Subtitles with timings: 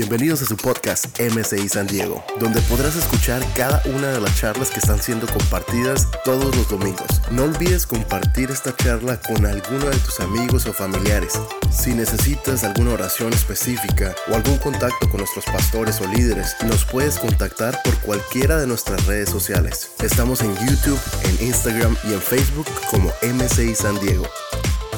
[0.00, 4.70] Bienvenidos a su podcast MCI San Diego, donde podrás escuchar cada una de las charlas
[4.70, 7.20] que están siendo compartidas todos los domingos.
[7.30, 11.38] No olvides compartir esta charla con alguno de tus amigos o familiares.
[11.70, 17.18] Si necesitas alguna oración específica o algún contacto con nuestros pastores o líderes, nos puedes
[17.18, 19.90] contactar por cualquiera de nuestras redes sociales.
[20.02, 24.26] Estamos en YouTube, en Instagram y en Facebook como MCI San Diego.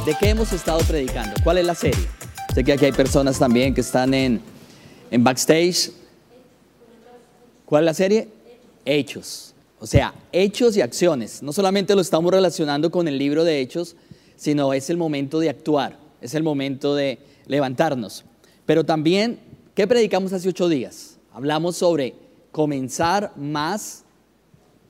[0.07, 1.35] ¿De qué hemos estado predicando?
[1.43, 2.07] ¿Cuál es la serie?
[2.55, 4.52] Sé que aquí hay personas también que están en
[5.13, 5.93] en backstage.
[7.67, 8.29] ¿Cuál es la serie?
[8.85, 9.55] Hechos.
[9.79, 11.43] O sea, hechos y acciones.
[11.43, 13.95] No solamente lo estamos relacionando con el libro de hechos,
[14.37, 18.25] sino es el momento de actuar, es el momento de levantarnos.
[18.65, 19.39] Pero también,
[19.75, 21.19] ¿qué predicamos hace ocho días?
[21.33, 22.15] Hablamos sobre
[22.51, 24.05] comenzar más,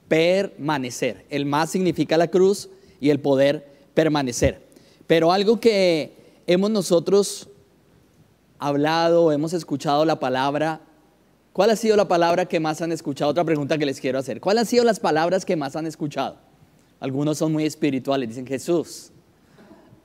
[0.06, 1.26] permanecer.
[1.30, 2.68] El más significa la cruz
[3.00, 4.62] y el poder permanecer.
[5.08, 6.12] Pero algo que
[6.46, 7.48] hemos nosotros
[8.62, 10.80] hablado, hemos escuchado la palabra.
[11.52, 13.30] ¿Cuál ha sido la palabra que más han escuchado?
[13.30, 14.40] Otra pregunta que les quiero hacer.
[14.40, 16.36] ¿Cuáles han sido las palabras que más han escuchado?
[17.00, 19.10] Algunos son muy espirituales, dicen Jesús.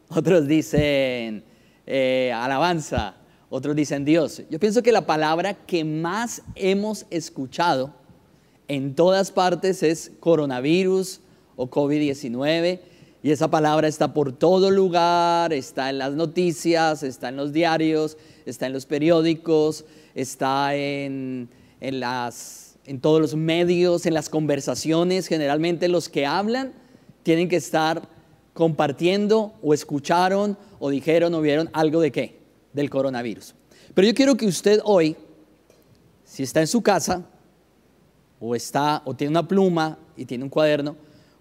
[0.10, 1.44] Otros dicen
[1.86, 3.16] eh, alabanza.
[3.50, 4.42] Otros dicen Dios.
[4.50, 7.94] Yo pienso que la palabra que más hemos escuchado
[8.68, 11.22] en todas partes es coronavirus
[11.56, 12.80] o COVID-19.
[13.28, 18.16] Y esa palabra está por todo lugar, está en las noticias, está en los diarios,
[18.46, 19.84] está en los periódicos,
[20.16, 21.50] está en,
[21.82, 25.28] las, en todos los medios, en las conversaciones.
[25.28, 26.72] Generalmente los que hablan
[27.24, 28.08] tienen que estar
[28.54, 32.40] compartiendo o escucharon o dijeron o vieron algo de qué?
[32.72, 33.56] Del coronavirus.
[33.94, 35.18] Pero yo quiero que usted hoy,
[36.24, 37.26] si está en su casa
[38.40, 40.96] o está o tiene una pluma y tiene un cuaderno,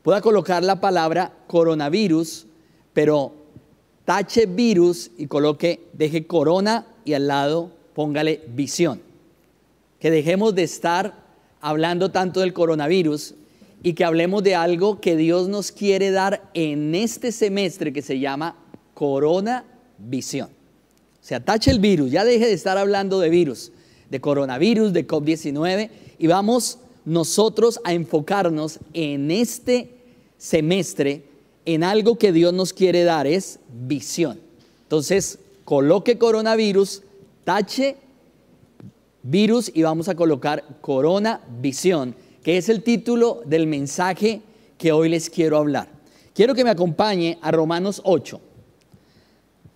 [0.07, 2.47] pueda colocar la palabra coronavirus,
[2.93, 3.33] pero
[4.05, 9.03] tache virus y coloque, deje corona y al lado póngale visión.
[9.99, 11.25] Que dejemos de estar
[11.61, 13.35] hablando tanto del coronavirus
[13.83, 18.21] y que hablemos de algo que Dios nos quiere dar en este semestre que se
[18.21, 18.55] llama
[18.95, 19.65] corona
[19.99, 20.51] visión.
[20.51, 23.73] O sea, tache el virus, ya deje de estar hablando de virus,
[24.09, 29.96] de coronavirus, de COVID-19 y vamos nosotros a enfocarnos en este
[30.39, 31.25] semestre
[31.65, 34.41] en algo que Dios nos quiere dar, es visión.
[34.83, 37.03] Entonces, coloque coronavirus,
[37.45, 37.97] tache
[39.23, 44.41] virus y vamos a colocar corona visión, que es el título del mensaje
[44.79, 45.89] que hoy les quiero hablar.
[46.33, 48.41] Quiero que me acompañe a Romanos 8.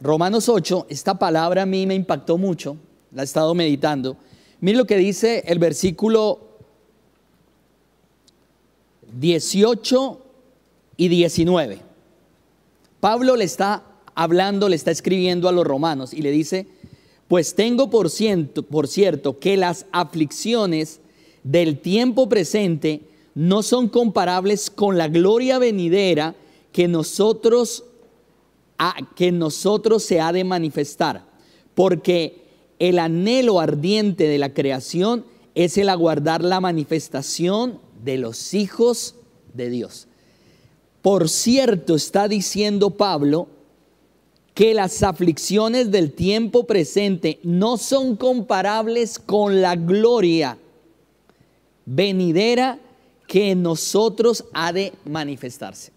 [0.00, 2.77] Romanos 8, esta palabra a mí me impactó mucho,
[3.12, 4.16] la he estado meditando.
[4.60, 6.38] Mire lo que dice el versículo
[9.12, 10.30] 18
[11.00, 11.78] y 19.
[13.00, 13.84] Pablo le está
[14.15, 16.66] hablando, le está escribiendo a los romanos y le dice,
[17.27, 21.00] pues tengo por cierto, por cierto que las aflicciones
[21.43, 23.00] del tiempo presente
[23.34, 26.34] no son comparables con la gloria venidera
[26.71, 27.84] que nosotros,
[28.77, 31.25] a, que nosotros se ha de manifestar,
[31.75, 32.44] porque
[32.78, 35.25] el anhelo ardiente de la creación
[35.55, 39.15] es el aguardar la manifestación de los hijos
[39.55, 40.06] de Dios.
[41.03, 43.49] Por cierto, está diciendo Pablo
[44.55, 50.59] que las aflicciones del tiempo presente no son comparables con la gloria
[51.87, 52.78] venidera
[53.27, 55.93] que en nosotros ha de manifestarse.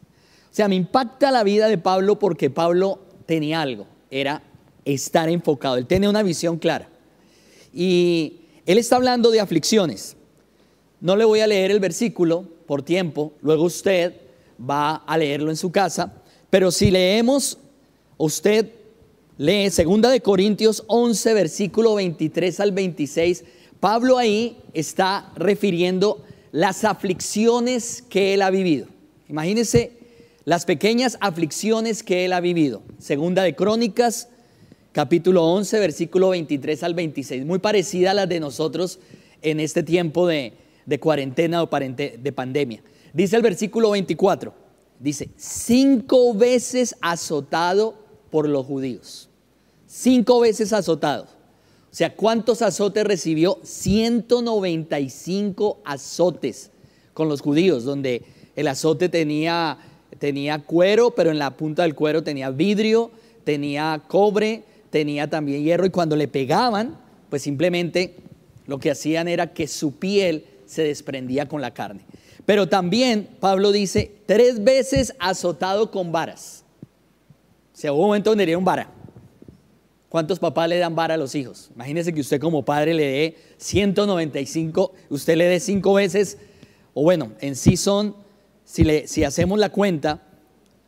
[0.52, 4.44] O sea, me impacta la vida de Pablo porque Pablo tenía algo, era
[4.86, 6.88] estar enfocado, él tenía una visión clara.
[7.74, 10.16] Y él está hablando de aflicciones.
[11.02, 14.23] No le voy a leer el versículo por tiempo, luego usted
[14.70, 16.14] va a leerlo en su casa,
[16.50, 17.58] pero si leemos,
[18.18, 18.70] usted
[19.38, 23.44] lee 2 de Corintios 11 versículo 23 al 26,
[23.80, 28.88] Pablo ahí está refiriendo las aflicciones que él ha vivido.
[29.28, 29.92] Imagínense
[30.46, 32.84] las pequeñas aflicciones que él ha vivido.
[33.00, 34.30] Segunda de Crónicas,
[34.92, 39.00] capítulo 11, versículo 23 al 26, muy parecida a las de nosotros
[39.42, 40.54] en este tiempo de,
[40.86, 42.84] de cuarentena o de pandemia.
[43.14, 44.54] Dice el versículo 24,
[45.00, 47.94] dice, cinco veces azotado
[48.32, 49.30] por los judíos.
[49.86, 51.26] Cinco veces azotado.
[51.26, 53.60] O sea, ¿cuántos azotes recibió?
[53.62, 56.72] 195 azotes
[57.14, 58.24] con los judíos, donde
[58.56, 59.78] el azote tenía,
[60.18, 63.12] tenía cuero, pero en la punta del cuero tenía vidrio,
[63.44, 66.98] tenía cobre, tenía también hierro, y cuando le pegaban,
[67.30, 68.16] pues simplemente
[68.66, 72.08] lo que hacían era que su piel se desprendía con la carne.
[72.46, 76.64] Pero también Pablo dice, tres veces azotado con varas.
[77.74, 78.90] O sea, hubo un momento donde era un vara.
[80.10, 81.72] ¿Cuántos papás le dan vara a los hijos?
[81.74, 86.38] Imagínese que usted como padre le dé 195, usted le dé cinco veces,
[86.94, 88.16] o bueno, en sí son,
[88.64, 90.22] si, le, si hacemos la cuenta,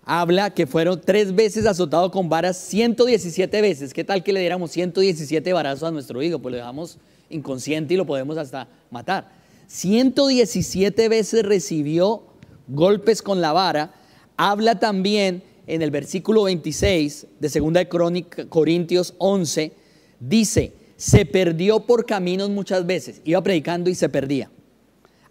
[0.04, 3.94] habla que fueron tres veces azotados con varas, 117 veces.
[3.94, 6.38] ¿Qué tal que le diéramos 117 varazos a nuestro hijo?
[6.38, 7.00] Pues lo dejamos
[7.32, 9.32] inconsciente y lo podemos hasta matar.
[9.68, 12.24] 117 veces recibió
[12.68, 13.94] golpes con la vara.
[14.38, 19.72] Habla también en el versículo 26 de 2 de Corintios 11,
[20.20, 24.50] dice, se perdió por caminos muchas veces, iba predicando y se perdía.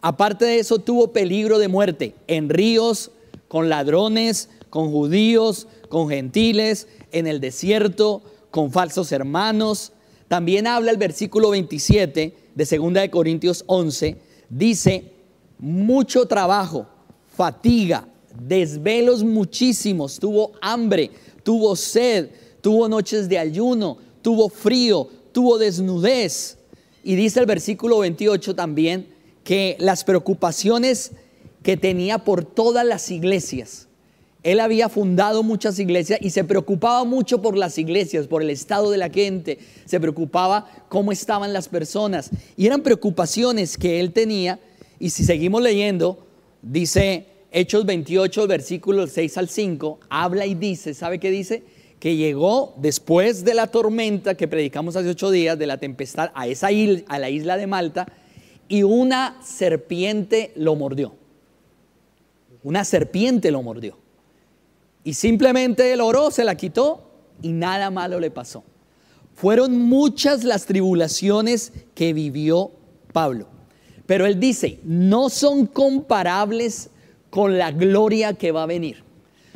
[0.01, 3.11] Aparte de eso, tuvo peligro de muerte en ríos,
[3.49, 9.93] con ladrones, con judíos, con gentiles, en el desierto, con falsos hermanos.
[10.29, 14.17] También habla el versículo 27 de 2 de Corintios 11,
[14.49, 15.13] dice,
[15.59, 16.87] mucho trabajo,
[17.37, 18.07] fatiga,
[18.39, 21.11] desvelos muchísimos, tuvo hambre,
[21.43, 22.31] tuvo sed,
[22.61, 26.59] tuvo noches de ayuno, tuvo frío, tuvo desnudez.
[27.03, 29.09] Y dice el versículo 28 también
[29.43, 31.13] que las preocupaciones
[31.63, 33.84] que tenía por todas las iglesias.
[34.45, 38.91] Él había fundado muchas iglesias y se preocupaba mucho por las iglesias, por el estado
[38.91, 42.31] de la gente, se preocupaba cómo estaban las personas.
[42.55, 44.61] Y eran preocupaciones que él tenía.
[45.01, 46.27] Y si seguimos leyendo,
[46.61, 51.63] dice Hechos 28, versículos 6 al 5, habla y dice, ¿sabe qué dice?
[51.99, 56.47] Que llegó después de la tormenta que predicamos hace ocho días, de la tempestad, a
[56.49, 58.07] esa isla, a la isla de Malta,
[58.69, 61.15] y una serpiente lo mordió.
[62.63, 64.04] Una serpiente lo mordió.
[65.05, 67.03] Y simplemente él oró, se la quitó
[67.43, 68.65] y nada malo le pasó.
[69.35, 72.73] Fueron muchas las tribulaciones que vivió
[73.13, 73.47] Pablo.
[74.07, 76.91] Pero él dice, no son comparables
[77.31, 79.03] con la gloria que va a venir.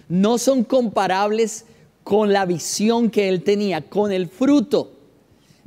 [0.09, 1.65] No son comparables
[2.03, 4.93] con la visión que él tenía, con el fruto.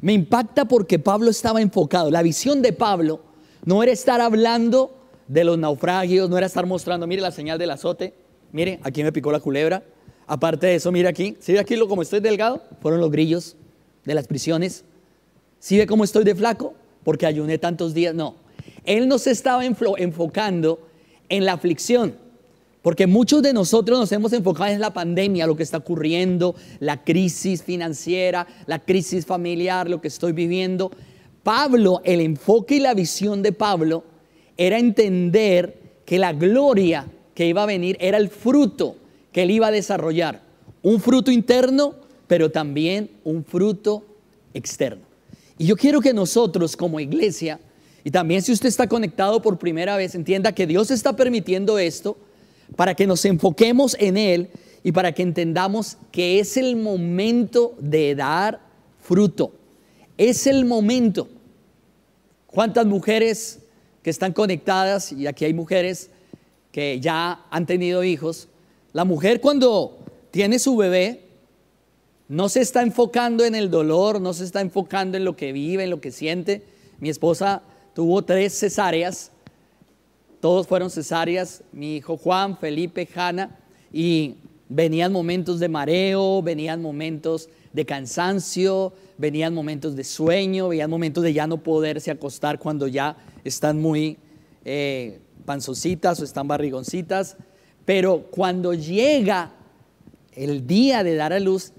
[0.01, 2.10] Me impacta porque Pablo estaba enfocado.
[2.10, 3.22] La visión de Pablo
[3.66, 4.92] no era estar hablando
[5.27, 8.13] de los naufragios, no era estar mostrando, mire la señal del azote,
[8.51, 9.83] mire, aquí me picó la culebra.
[10.27, 12.63] Aparte de eso, mire aquí, ¿sí ve aquí lo como estoy delgado?
[12.81, 13.56] Fueron los grillos
[14.06, 14.86] de las prisiones.
[15.59, 16.74] ¿Sí ve cómo estoy de flaco?
[17.03, 18.15] Porque ayuné tantos días.
[18.15, 18.36] No,
[18.86, 20.80] él no se estaba enfocando
[21.30, 22.15] en la aflicción.
[22.81, 27.03] Porque muchos de nosotros nos hemos enfocado en la pandemia, lo que está ocurriendo, la
[27.03, 30.92] crisis financiera, la crisis familiar, lo que estoy viviendo.
[31.44, 34.03] Pablo, el enfoque y la visión de Pablo
[34.57, 37.06] era entender que la gloria
[37.41, 38.97] que iba a venir era el fruto
[39.31, 40.43] que él iba a desarrollar.
[40.83, 41.95] Un fruto interno,
[42.27, 44.05] pero también un fruto
[44.53, 45.01] externo.
[45.57, 47.59] Y yo quiero que nosotros como iglesia
[48.03, 52.15] y también si usted está conectado por primera vez, entienda que Dios está permitiendo esto
[52.75, 54.49] para que nos enfoquemos en Él
[54.83, 58.59] y para que entendamos que es el momento de dar
[58.99, 59.51] fruto.
[60.15, 61.27] Es el momento.
[62.45, 63.61] ¿Cuántas mujeres
[64.03, 66.11] que están conectadas, y aquí hay mujeres
[66.71, 68.47] que ya han tenido hijos,
[68.94, 70.00] la mujer cuando
[70.31, 71.25] tiene su bebé,
[72.27, 75.83] no se está enfocando en el dolor, no se está enfocando en lo que vive,
[75.83, 76.63] en lo que siente.
[77.00, 77.62] Mi esposa
[77.94, 79.31] tuvo tres cesáreas,
[80.39, 83.59] todos fueron cesáreas, mi hijo Juan, Felipe, Hanna,
[83.91, 84.35] y
[84.69, 91.33] venían momentos de mareo, venían momentos de cansancio, venían momentos de sueño, venían momentos de
[91.33, 94.17] ya no poderse acostar cuando ya están muy
[94.63, 97.38] eh, panzocitas o están barrigoncitas,
[97.86, 99.51] pero cuando llega
[100.33, 101.74] el día de dar a luz,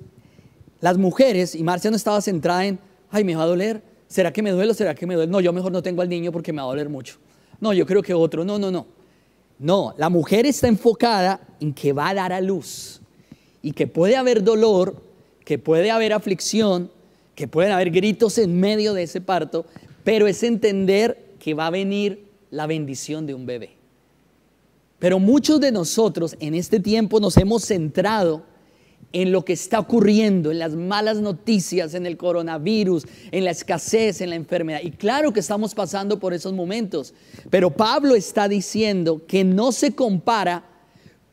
[0.80, 2.78] las mujeres, y Marcia no estaba centrada en,
[3.10, 5.32] ay, me va a doler, ¿Será que me duele será que me duele?
[5.32, 7.16] No, yo mejor no tengo al niño porque me va a doler mucho.
[7.60, 8.44] No, yo creo que otro.
[8.44, 8.86] No, no, no.
[9.58, 13.00] No, la mujer está enfocada en que va a dar a luz
[13.62, 15.02] y que puede haber dolor,
[15.46, 16.90] que puede haber aflicción,
[17.34, 19.64] que pueden haber gritos en medio de ese parto,
[20.04, 23.70] pero es entender que va a venir la bendición de un bebé.
[25.00, 28.44] Pero muchos de nosotros en este tiempo nos hemos centrado
[29.12, 34.20] en lo que está ocurriendo, en las malas noticias, en el coronavirus, en la escasez,
[34.20, 34.80] en la enfermedad.
[34.82, 37.14] Y claro que estamos pasando por esos momentos,
[37.50, 40.64] pero Pablo está diciendo que no se compara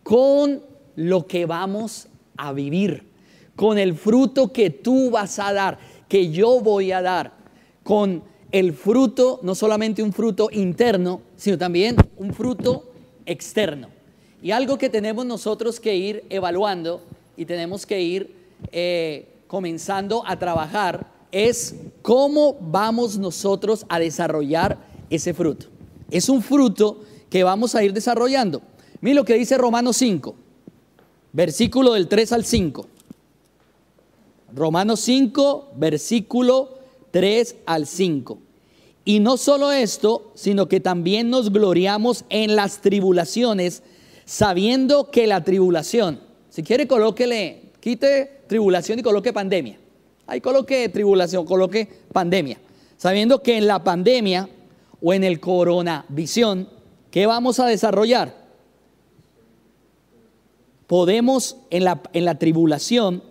[0.04, 0.64] con
[0.96, 2.08] lo que vamos
[2.38, 3.08] a vivir,
[3.56, 7.34] con el fruto que tú vas a dar, que yo voy a dar,
[7.84, 12.92] con el fruto, no solamente un fruto interno, sino también un fruto
[13.26, 13.90] externo.
[14.42, 17.02] Y algo que tenemos nosotros que ir evaluando
[17.38, 18.34] y tenemos que ir
[18.72, 24.78] eh, comenzando a trabajar es cómo vamos nosotros a desarrollar
[25.10, 25.68] ese fruto.
[26.10, 28.62] Es un fruto que vamos a ir desarrollando.
[29.02, 30.36] Mira lo que dice Romanos 5,
[31.34, 32.88] versículo del 3 al 5.
[34.56, 36.79] Romanos 5, versículo
[37.12, 38.40] 3 al 5.
[39.06, 43.82] Y no solo esto, sino que también nos gloriamos en las tribulaciones,
[44.26, 49.80] sabiendo que la tribulación, si quiere colóquele, quite tribulación y coloque pandemia.
[50.28, 52.60] Ahí coloque tribulación, coloque pandemia.
[52.98, 54.50] Sabiendo que en la pandemia
[55.02, 56.70] o en el coronavisión,
[57.10, 58.36] ¿qué vamos a desarrollar?
[60.86, 63.24] Podemos en la, en la tribulación,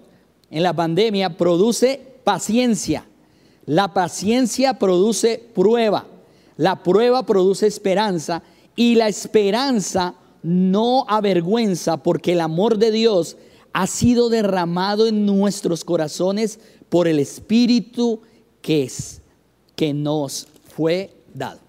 [0.51, 3.08] en la pandemia, produce paciencia.
[3.69, 6.07] La paciencia produce prueba.
[6.57, 8.43] La prueba produce esperanza
[8.75, 13.37] y la esperanza no avergüenza porque el amor de Dios
[13.75, 18.23] ha sido derramado en nuestros corazones por el Espíritu
[18.63, 19.21] que es,
[19.77, 21.61] que nos fue dado.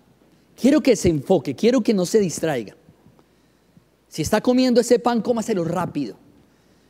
[0.56, 2.78] Quiero que se enfoque, quiero que no se distraiga.
[4.08, 6.16] Si está comiendo ese pan, cómaselo rápido.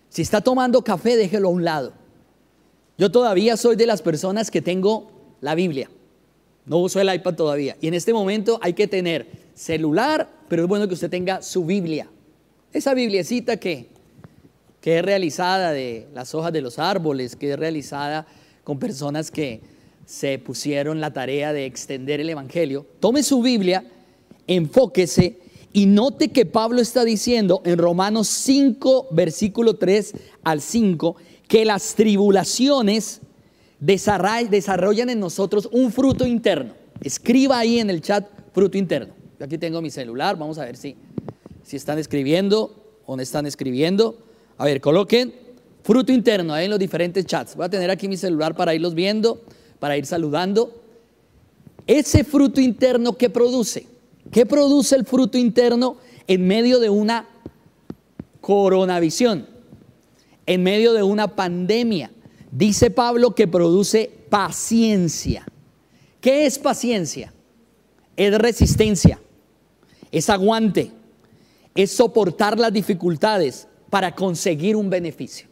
[0.10, 1.99] Si está tomando café, déjelo a un lado.
[3.00, 5.10] Yo todavía soy de las personas que tengo
[5.41, 5.89] la Biblia.
[6.65, 7.75] No uso el iPad todavía.
[7.82, 9.25] Y en este momento hay que tener
[9.56, 12.08] celular, pero es bueno que usted tenga su Biblia.
[12.72, 13.88] Esa Bibliecita que
[14.82, 18.25] que es realizada de las hojas de los árboles, que es realizada
[18.63, 19.62] con personas que
[20.06, 22.86] se pusieron la tarea de extender el Evangelio.
[23.00, 23.84] Tome su Biblia,
[24.48, 25.38] enfóquese
[25.74, 30.13] y note que Pablo está diciendo en Romanos 5, versículo 3
[30.44, 31.15] al 5,
[31.50, 33.22] que las tribulaciones
[33.79, 36.74] desarrollan en nosotros un fruto interno.
[37.01, 39.15] Escriba ahí en el chat fruto interno.
[39.39, 40.96] Yo aquí tengo mi celular, vamos a ver si,
[41.63, 44.20] si están escribiendo o no están escribiendo.
[44.60, 45.34] A ver, coloquen
[45.82, 47.56] fruto interno ahí en los diferentes chats.
[47.56, 49.41] Voy a tener aquí mi celular para irlos viendo,
[49.79, 50.84] para ir saludando.
[51.88, 53.88] Ese fruto interno que produce,
[54.29, 57.27] ¿qué produce el fruto interno en medio de una
[58.39, 59.59] coronavisión?
[60.50, 62.12] En medio de una pandemia.
[62.51, 65.46] Dice Pablo que produce paciencia.
[66.20, 67.32] ¿Qué es paciencia?
[68.18, 69.22] Es resistencia,
[70.12, 70.91] es aguante,
[71.75, 75.48] es soportar las dificultades, para conseguir un beneficio.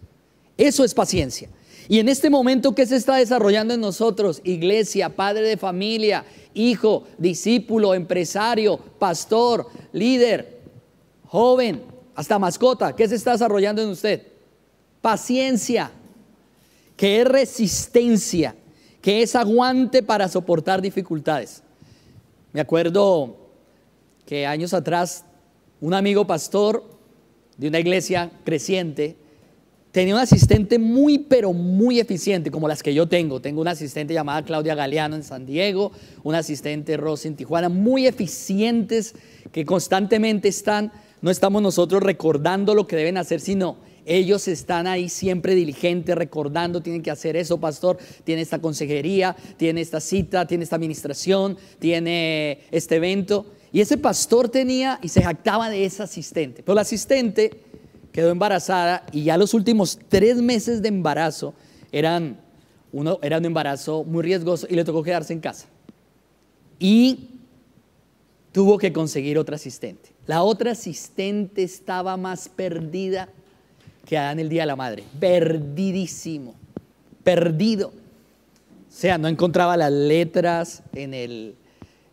[0.58, 1.48] Eso es paciencia.
[1.88, 4.42] Y en este momento, ¿qué se está desarrollando en nosotros?
[4.44, 6.25] Iglesia, padre de familia,
[6.56, 10.60] hijo, discípulo, empresario, pastor, líder,
[11.27, 11.84] joven,
[12.16, 12.96] hasta mascota.
[12.96, 14.37] ¿Qué se está desarrollando en usted?
[15.01, 15.92] Paciencia,
[16.96, 18.56] que es resistencia,
[19.01, 21.63] que es aguante para soportar dificultades.
[22.54, 23.38] Me acuerdo
[24.25, 25.24] que años atrás
[25.80, 26.84] un amigo pastor
[27.58, 29.16] de una iglesia creciente,
[29.92, 33.42] tenía un asistente muy, pero muy eficiente, como las que yo tengo.
[33.42, 35.92] Tengo una asistente llamada Claudia Galeano en San Diego,
[36.24, 39.16] un asistente Rosy en Tijuana, muy eficientes
[39.51, 43.77] que constantemente están, no estamos nosotros recordando lo que deben hacer, sino
[44.08, 49.82] ellos están ahí siempre diligentes, recordando, tienen que hacer eso, pastor, tiene esta consejería, tiene
[49.82, 53.46] esta cita, tiene esta administración, tiene este evento.
[53.72, 56.64] Y ese pastor tenía y se jactaba de esa asistente.
[56.64, 57.62] Pero la asistente
[58.14, 61.54] quedó embarazada y ya los últimos tres meses de embarazo
[61.92, 62.40] eran,
[62.94, 65.68] uno, era un embarazo muy riesgoso y le tocó quedarse en casa.
[66.80, 67.32] Y
[68.52, 70.14] tuvo que conseguir otra asistente.
[70.26, 73.30] La otra asistente estaba más perdida
[74.08, 75.04] que en el Día de la Madre.
[75.20, 76.56] Perdidísimo.
[77.24, 77.90] Perdido.
[77.90, 77.92] O
[78.90, 81.56] sea, no encontraba las letras en el,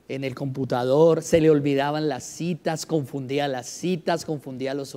[0.09, 4.95] en el computador, se le olvidaban las citas, confundía las citas, confundía los,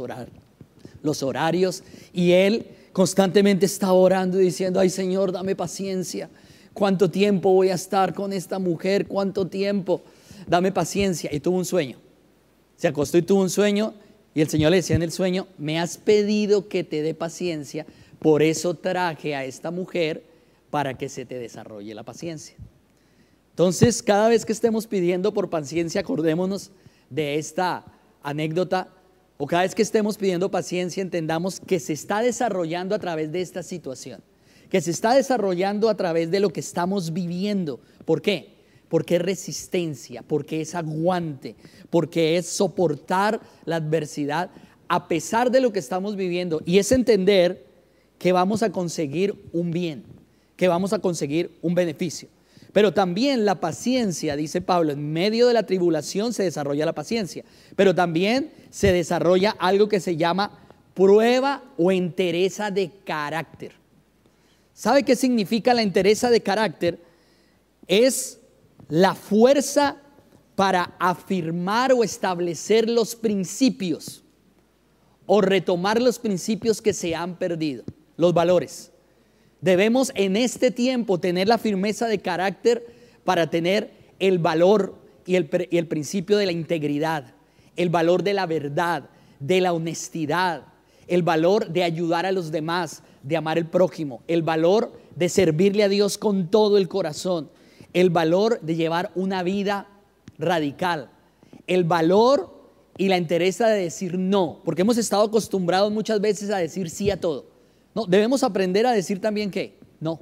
[1.03, 6.29] los horarios y él constantemente estaba orando y diciendo, ay Señor, dame paciencia,
[6.73, 10.01] cuánto tiempo voy a estar con esta mujer, cuánto tiempo,
[10.47, 11.29] dame paciencia.
[11.31, 11.99] Y tuvo un sueño,
[12.75, 13.93] se acostó y tuvo un sueño
[14.37, 17.87] y el Señor le decía en el sueño, me has pedido que te dé paciencia,
[18.19, 20.21] por eso traje a esta mujer
[20.69, 22.55] para que se te desarrolle la paciencia.
[23.49, 26.69] Entonces, cada vez que estemos pidiendo por paciencia, acordémonos
[27.09, 27.83] de esta
[28.21, 28.89] anécdota,
[29.39, 33.41] o cada vez que estemos pidiendo paciencia, entendamos que se está desarrollando a través de
[33.41, 34.21] esta situación,
[34.69, 37.79] que se está desarrollando a través de lo que estamos viviendo.
[38.05, 38.56] ¿Por qué?
[38.89, 41.55] Porque es resistencia, porque es aguante,
[41.89, 44.49] porque es soportar la adversidad
[44.87, 46.61] a pesar de lo que estamos viviendo.
[46.65, 47.65] Y es entender
[48.17, 50.03] que vamos a conseguir un bien,
[50.55, 52.29] que vamos a conseguir un beneficio.
[52.73, 57.43] Pero también la paciencia, dice Pablo, en medio de la tribulación se desarrolla la paciencia.
[57.75, 60.59] Pero también se desarrolla algo que se llama
[60.93, 63.71] prueba o entereza de carácter.
[64.73, 66.99] ¿Sabe qué significa la entereza de carácter?
[67.87, 68.39] Es
[68.89, 69.97] la fuerza
[70.55, 74.23] para afirmar o establecer los principios
[75.25, 77.83] o retomar los principios que se han perdido,
[78.15, 78.91] los valores.
[79.61, 82.85] Debemos en este tiempo tener la firmeza de carácter
[83.23, 85.47] para tener el valor y el,
[85.87, 87.33] principio de la integridad,
[87.75, 89.09] el valor de la verdad,
[89.41, 90.63] de la honestidad,
[91.07, 95.83] el valor de ayudar a los demás, de amar al prójimo, el valor de servirle
[95.83, 97.49] a Dios con todo el corazón,
[97.97, 99.87] el valor de llevar una vida
[100.37, 101.09] radical,
[101.65, 102.55] el valor
[102.95, 107.09] y la interesa de decir no, porque hemos estado acostumbrados muchas veces a decir sí
[107.09, 107.47] a todo.
[107.95, 110.19] No, debemos aprender a decir también que no,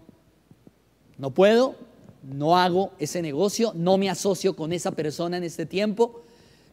[1.17, 1.75] no puedo,
[2.23, 6.21] no hago ese negocio, no me asocio con esa persona en este tiempo,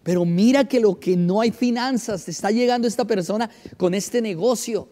[0.04, 4.86] pero mira que lo que no hay finanzas, está llegando esta persona con este negocio.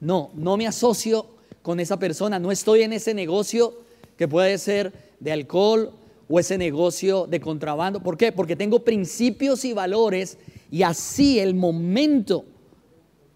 [0.00, 1.26] No, no me asocio
[1.62, 3.78] con esa persona, no estoy en ese negocio
[4.16, 5.92] que puede ser de alcohol
[6.28, 8.02] o ese negocio de contrabando.
[8.02, 8.32] ¿Por qué?
[8.32, 10.38] Porque tengo principios y valores
[10.70, 12.44] y así el momento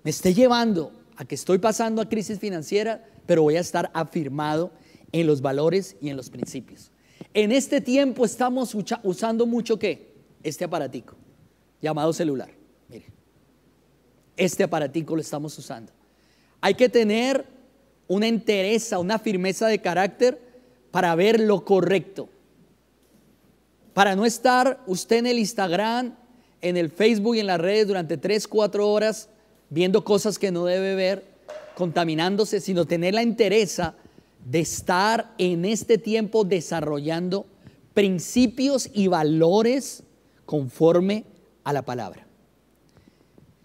[0.03, 4.73] me esté llevando a que estoy pasando a crisis financiera, pero voy a estar afirmado
[5.13, 6.91] en los valores y en los principios.
[7.33, 10.15] En este tiempo estamos usando mucho qué?
[10.45, 11.17] este aparatico
[11.81, 12.51] llamado celular.
[12.89, 13.07] Mire,
[14.37, 15.91] este aparatico lo estamos usando.
[16.61, 17.45] Hay que tener
[18.07, 20.41] una entereza, una firmeza de carácter
[20.95, 22.29] para ver lo correcto.
[23.95, 26.15] Para no estar usted en el Instagram,
[26.63, 29.29] en el Facebook y en las redes durante 3, 4 horas
[29.71, 31.25] viendo cosas que no debe ver,
[31.75, 33.97] contaminándose, sino tener la entereza
[34.45, 37.45] de estar en este tiempo desarrollando
[37.93, 40.05] principios y valores
[40.47, 41.25] conforme
[41.65, 42.25] a la palabra.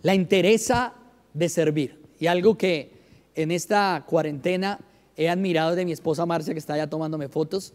[0.02, 0.96] La interesa
[1.36, 2.00] de servir.
[2.20, 2.92] Y algo que
[3.36, 4.80] en esta cuarentena
[5.20, 7.74] he admirado de mi esposa Marcia, que está allá tomándome fotos.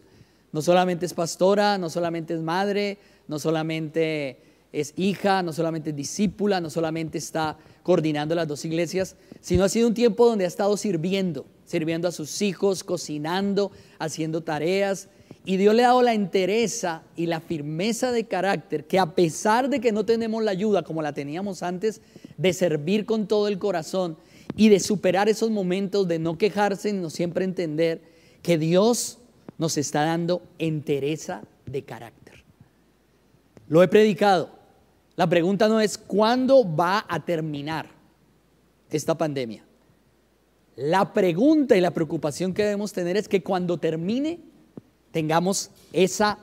[0.51, 2.97] No solamente es pastora, no solamente es madre,
[3.27, 4.39] no solamente
[4.73, 9.69] es hija, no solamente es discípula, no solamente está coordinando las dos iglesias, sino ha
[9.69, 15.09] sido un tiempo donde ha estado sirviendo, sirviendo a sus hijos, cocinando, haciendo tareas,
[15.45, 19.69] y Dios le ha dado la entereza y la firmeza de carácter que a pesar
[19.69, 22.01] de que no tenemos la ayuda como la teníamos antes,
[22.37, 24.17] de servir con todo el corazón
[24.55, 28.01] y de superar esos momentos de no quejarse, no siempre entender
[28.41, 29.17] que Dios
[29.57, 32.43] nos está dando entereza de carácter.
[33.67, 34.49] Lo he predicado.
[35.15, 37.89] La pregunta no es cuándo va a terminar
[38.95, 39.63] esta pandemia.
[40.75, 44.39] La pregunta y la preocupación que debemos tener es que cuando termine,
[45.11, 46.37] tengamos esa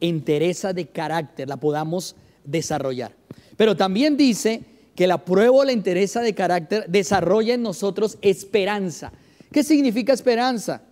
[0.00, 3.12] entereza de carácter, la podamos desarrollar.
[3.56, 4.62] Pero también dice
[4.96, 9.12] que la prueba o la entereza de carácter desarrolla en nosotros esperanza.
[9.52, 10.82] ¿Qué significa esperanza?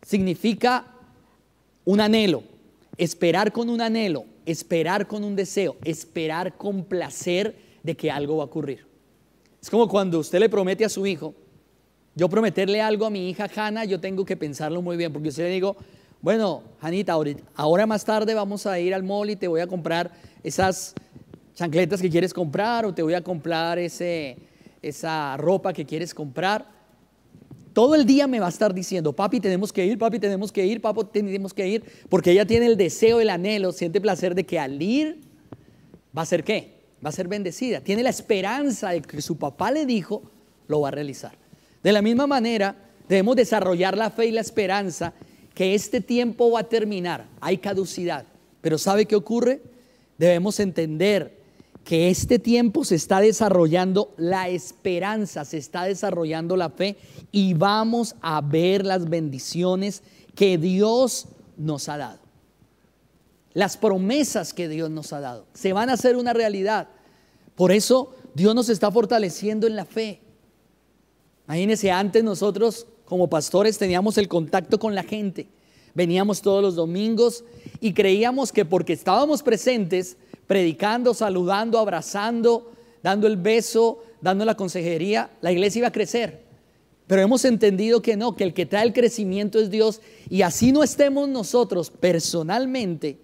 [0.00, 0.86] Significa
[1.84, 2.44] un anhelo,
[2.96, 8.44] esperar con un anhelo, esperar con un deseo, esperar con placer de que algo va
[8.44, 8.86] a ocurrir.
[9.60, 11.34] Es como cuando usted le promete a su hijo,
[12.14, 15.44] yo prometerle algo a mi hija Hanna, yo tengo que pensarlo muy bien, porque usted
[15.44, 15.76] le digo,
[16.20, 17.16] bueno, Janita,
[17.56, 20.12] ahora más tarde vamos a ir al mall y te voy a comprar
[20.44, 20.94] esas
[21.54, 24.36] chancletas que quieres comprar o te voy a comprar ese,
[24.80, 26.66] esa ropa que quieres comprar.
[27.72, 30.66] Todo el día me va a estar diciendo, papi, tenemos que ir, papi, tenemos que
[30.66, 34.44] ir, papi, tenemos que ir, porque ella tiene el deseo, el anhelo, siente placer de
[34.44, 35.20] que al ir
[36.16, 36.82] va a ser qué?
[37.04, 37.80] Va a ser bendecida.
[37.80, 40.22] Tiene la esperanza de que su papá le dijo,
[40.68, 41.32] lo va a realizar.
[41.82, 42.76] De la misma manera,
[43.08, 45.14] debemos desarrollar la fe y la esperanza
[45.54, 48.26] que este tiempo va a terminar, hay caducidad.
[48.60, 49.62] Pero ¿sabe qué ocurre?
[50.18, 51.41] Debemos entender
[51.84, 56.96] que este tiempo se está desarrollando la esperanza, se está desarrollando la fe
[57.32, 60.02] y vamos a ver las bendiciones
[60.34, 62.20] que Dios nos ha dado.
[63.52, 66.88] Las promesas que Dios nos ha dado se van a hacer una realidad.
[67.54, 70.20] Por eso Dios nos está fortaleciendo en la fe.
[71.46, 75.48] Imagínense, antes nosotros como pastores teníamos el contacto con la gente.
[75.94, 77.44] Veníamos todos los domingos
[77.80, 80.16] y creíamos que porque estábamos presentes,
[80.46, 86.42] predicando, saludando, abrazando, dando el beso, dando la consejería, la iglesia iba a crecer.
[87.06, 90.00] Pero hemos entendido que no, que el que trae el crecimiento es Dios
[90.30, 93.18] y así no estemos nosotros personalmente,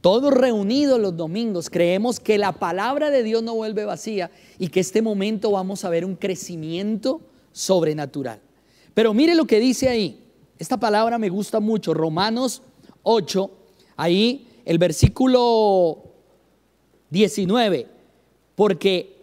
[0.00, 4.80] todos reunidos los domingos, creemos que la palabra de Dios no vuelve vacía y que
[4.80, 7.20] este momento vamos a ver un crecimiento
[7.52, 8.40] sobrenatural.
[8.94, 10.20] Pero mire lo que dice ahí.
[10.58, 11.94] Esta palabra me gusta mucho.
[11.94, 12.62] Romanos
[13.04, 13.50] 8,
[13.96, 16.11] ahí el versículo
[17.12, 17.86] 19.
[18.56, 19.16] Porque,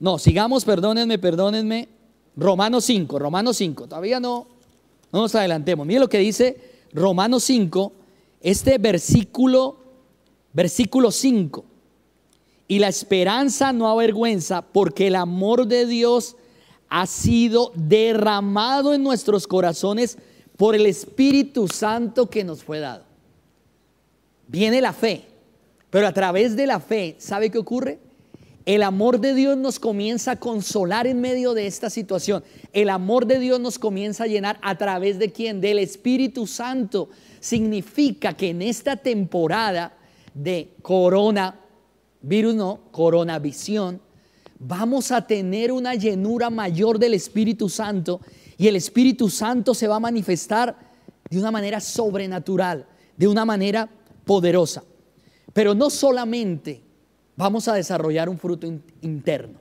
[0.00, 1.88] no, sigamos, perdónenme, perdónenme.
[2.36, 3.88] Romanos 5, Romanos 5.
[3.88, 4.48] Todavía no,
[5.12, 5.86] no nos adelantemos.
[5.86, 6.60] Mire lo que dice
[6.92, 7.92] Romanos 5,
[8.40, 9.78] este versículo,
[10.52, 11.64] versículo 5.
[12.66, 16.36] Y la esperanza no avergüenza porque el amor de Dios
[16.88, 20.18] ha sido derramado en nuestros corazones
[20.56, 23.04] por el Espíritu Santo que nos fue dado.
[24.48, 25.31] Viene la fe,
[25.92, 27.98] pero a través de la fe, ¿sabe qué ocurre?
[28.64, 32.42] El amor de Dios nos comienza a consolar en medio de esta situación.
[32.72, 35.60] El amor de Dios nos comienza a llenar a través de quién?
[35.60, 37.10] Del Espíritu Santo.
[37.40, 39.94] Significa que en esta temporada
[40.32, 41.60] de corona,
[42.22, 44.00] virus no, coronavisión,
[44.58, 48.22] vamos a tener una llenura mayor del Espíritu Santo
[48.56, 50.74] y el Espíritu Santo se va a manifestar
[51.28, 53.90] de una manera sobrenatural, de una manera
[54.24, 54.84] poderosa.
[55.52, 56.80] Pero no solamente
[57.36, 58.66] vamos a desarrollar un fruto
[59.00, 59.60] interno,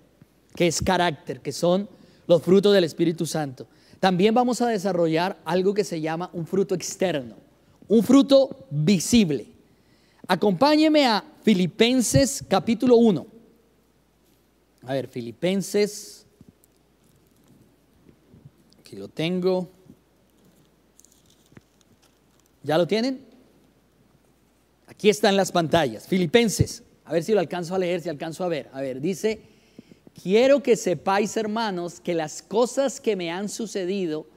[0.56, 1.89] que es carácter, que son
[2.27, 3.67] los frutos del Espíritu Santo.
[3.99, 7.36] También vamos a desarrollar algo que se llama un fruto externo,
[7.88, 9.47] un fruto visible.
[10.27, 13.25] Acompáñeme a Filipenses capítulo 1.
[14.84, 16.25] A ver, Filipenses.
[18.80, 19.69] Aquí lo tengo.
[22.63, 23.31] ¿Ya lo tienen?
[25.02, 26.06] Aquí están las pantallas.
[26.08, 26.84] Filipenses.
[27.06, 28.70] A ver si lo alcanzo a leer, si alcanzo a ver.
[28.72, 29.42] A ver, dice,
[30.22, 34.28] quiero que sepáis, hermanos, que las cosas que me han sucedido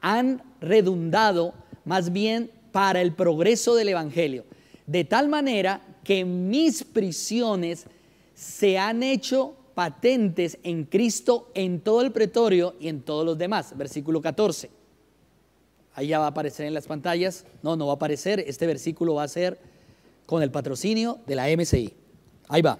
[0.00, 1.52] han redundado
[1.84, 4.46] más bien para el progreso del Evangelio.
[4.86, 7.84] De tal manera que mis prisiones
[8.34, 13.76] se han hecho patentes en Cristo en todo el pretorio y en todos los demás.
[13.76, 14.75] Versículo 14.
[15.96, 17.46] Ahí ya va a aparecer en las pantallas.
[17.62, 18.44] No, no va a aparecer.
[18.46, 19.58] Este versículo va a ser
[20.26, 21.94] con el patrocinio de la MCI.
[22.48, 22.78] Ahí va.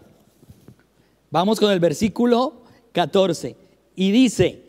[1.31, 3.57] Vamos con el versículo 14.
[3.95, 4.65] Y dice,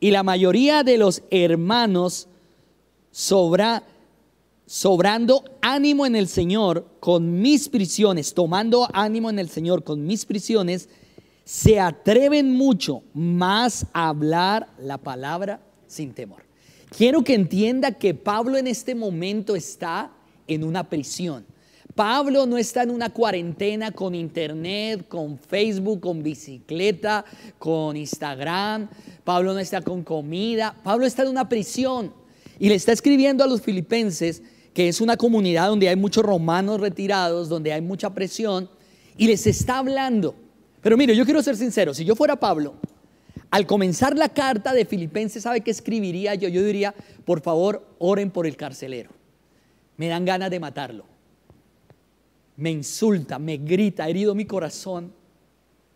[0.00, 2.26] y la mayoría de los hermanos
[3.10, 3.82] sobra,
[4.64, 10.24] sobrando ánimo en el Señor con mis prisiones, tomando ánimo en el Señor con mis
[10.24, 10.88] prisiones,
[11.44, 16.44] se atreven mucho más a hablar la palabra sin temor.
[16.96, 20.12] Quiero que entienda que Pablo en este momento está
[20.46, 21.44] en una prisión.
[21.96, 27.24] Pablo no está en una cuarentena con internet, con Facebook, con bicicleta,
[27.58, 28.88] con Instagram.
[29.24, 30.76] Pablo no está con comida.
[30.84, 32.12] Pablo está en una prisión
[32.60, 36.80] y le está escribiendo a los filipenses que es una comunidad donde hay muchos romanos
[36.80, 38.68] retirados, donde hay mucha presión,
[39.16, 40.34] y les está hablando.
[40.80, 42.74] Pero mire, yo quiero ser sincero, si yo fuera Pablo,
[43.54, 46.48] al comenzar la carta de Filipenses, ¿sabe qué escribiría yo?
[46.48, 46.92] Yo diría,
[47.24, 49.10] por favor, oren por el carcelero.
[49.96, 51.04] Me dan ganas de matarlo.
[52.56, 55.12] Me insulta, me grita, ha herido mi corazón,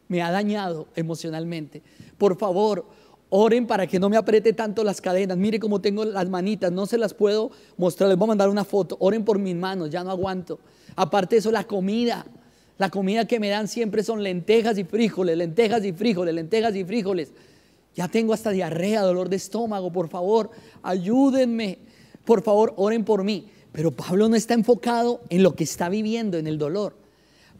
[0.06, 1.82] me ha dañado emocionalmente.
[2.16, 2.86] Por favor,
[3.30, 5.36] Oren para que no me apriete tanto las cadenas.
[5.36, 8.08] Mire cómo tengo las manitas, no se las puedo mostrar.
[8.08, 8.96] Les voy a mandar una foto.
[9.00, 10.60] Oren por mis manos, ya no aguanto.
[10.96, 12.24] Aparte de eso, la comida.
[12.78, 16.84] La comida que me dan siempre son lentejas y frijoles, lentejas y frijoles, lentejas y
[16.84, 17.32] frijoles.
[17.98, 19.92] Ya tengo hasta diarrea, dolor de estómago.
[19.92, 20.50] Por favor,
[20.82, 21.80] ayúdenme.
[22.24, 23.48] Por favor, oren por mí.
[23.72, 26.96] Pero Pablo no está enfocado en lo que está viviendo, en el dolor.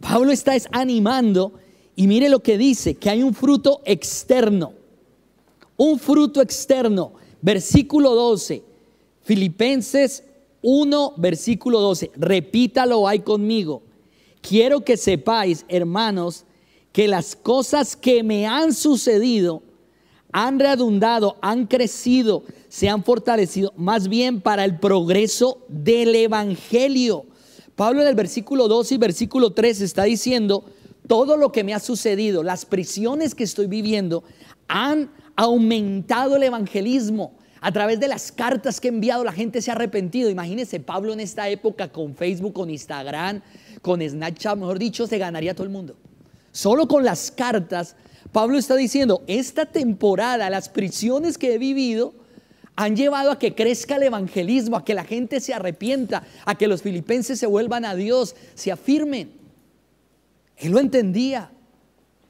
[0.01, 1.53] Pablo está animando
[1.95, 4.79] y mire lo que dice, que hay un fruto externo
[5.79, 7.15] un fruto externo.
[7.41, 8.63] Versículo 12,
[9.23, 10.25] Filipenses
[10.61, 12.11] 1, versículo 12.
[12.17, 13.83] Repítalo ahí conmigo.
[14.43, 16.45] Quiero que sepáis, hermanos,
[16.93, 19.63] que las cosas que me han sucedido
[20.33, 27.27] han redundado, han crecido, se han fortalecido, más bien para el progreso del Evangelio.
[27.77, 30.65] Pablo en el versículo 12 y versículo 3 está diciendo,
[31.07, 34.25] todo lo que me ha sucedido, las prisiones que estoy viviendo,
[34.69, 37.33] han aumentado el evangelismo.
[37.61, 40.31] A través de las cartas que he enviado, la gente se ha arrepentido.
[40.31, 43.41] Imagínense, Pablo en esta época con Facebook, con Instagram,
[43.83, 45.97] con Snapchat, mejor dicho, se ganaría todo el mundo.
[46.53, 47.97] Solo con las cartas,
[48.33, 52.15] Pablo está diciendo, esta temporada, las prisiones que he vivido,
[52.77, 56.69] han llevado a que crezca el evangelismo, a que la gente se arrepienta, a que
[56.69, 59.33] los filipenses se vuelvan a Dios, se afirmen.
[60.57, 61.51] Él lo entendía.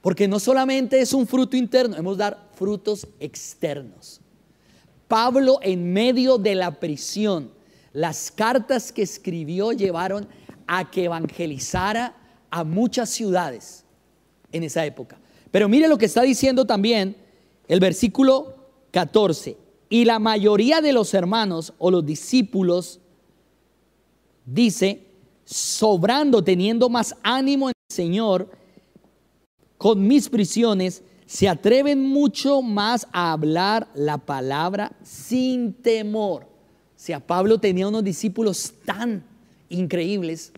[0.00, 4.20] Porque no solamente es un fruto interno, hemos de dar frutos externos.
[5.08, 7.50] Pablo en medio de la prisión,
[7.92, 10.28] las cartas que escribió llevaron
[10.66, 12.14] a que evangelizara
[12.50, 13.84] a muchas ciudades
[14.52, 15.18] en esa época.
[15.50, 17.16] Pero mire lo que está diciendo también
[17.68, 18.56] el versículo
[18.90, 19.56] 14.
[19.88, 23.00] Y la mayoría de los hermanos o los discípulos,
[24.44, 25.06] dice,
[25.44, 28.50] sobrando, teniendo más ánimo en el Señor,
[29.78, 36.44] con mis prisiones, se atreven mucho más a hablar la palabra sin temor.
[36.44, 39.24] O sea, Pablo tenía unos discípulos tan
[39.68, 40.52] increíbles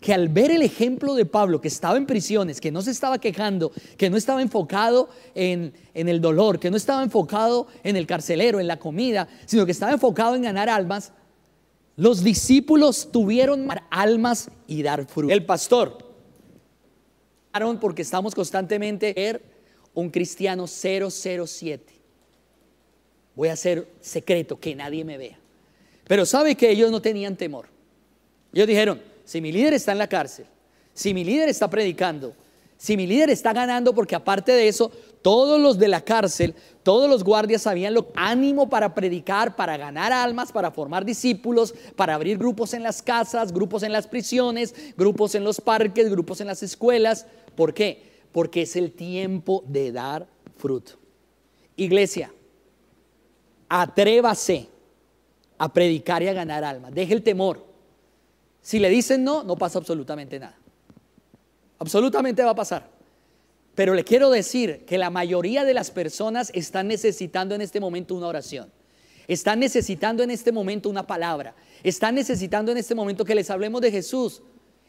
[0.00, 3.18] que al ver el ejemplo de Pablo, que estaba en prisiones, que no se estaba
[3.18, 8.06] quejando, que no estaba enfocado en, en, el dolor, que no estaba enfocado en el
[8.06, 11.12] carcelero, en la comida, sino que estaba enfocado en ganar almas,
[11.96, 15.34] los discípulos tuvieron almas y dar fruto.
[15.34, 15.98] El pastor,
[17.80, 19.42] porque estamos constantemente ver
[19.94, 21.82] un cristiano 007.
[23.34, 25.38] Voy a ser secreto, que nadie me vea.
[26.06, 27.66] Pero sabe que ellos no tenían temor.
[28.52, 30.46] Ellos dijeron, si mi líder está en la cárcel,
[30.94, 32.32] si mi líder está predicando,
[32.78, 37.10] si mi líder está ganando, porque aparte de eso, todos los de la cárcel, todos
[37.10, 42.38] los guardias sabían lo ánimo para predicar, para ganar almas, para formar discípulos, para abrir
[42.38, 46.62] grupos en las casas, grupos en las prisiones, grupos en los parques, grupos en las
[46.62, 47.26] escuelas.
[47.54, 48.22] ¿Por qué?
[48.32, 50.92] Porque es el tiempo de dar fruto.
[51.76, 52.32] Iglesia,
[53.68, 54.68] atrévase
[55.58, 56.94] a predicar y a ganar almas.
[56.94, 57.67] Deje el temor.
[58.62, 60.56] Si le dicen no, no pasa absolutamente nada.
[61.78, 62.88] Absolutamente va a pasar.
[63.74, 68.16] Pero le quiero decir que la mayoría de las personas están necesitando en este momento
[68.16, 68.72] una oración.
[69.28, 71.54] Están necesitando en este momento una palabra.
[71.84, 74.42] Están necesitando en este momento que les hablemos de Jesús.